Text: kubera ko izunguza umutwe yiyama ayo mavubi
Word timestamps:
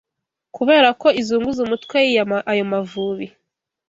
kubera 0.55 0.89
ko 1.01 1.07
izunguza 1.21 1.59
umutwe 1.65 1.97
yiyama 2.05 2.37
ayo 2.51 2.63
mavubi 2.71 3.27